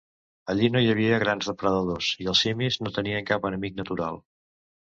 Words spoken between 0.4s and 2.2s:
Allà no hi havia grans depredadors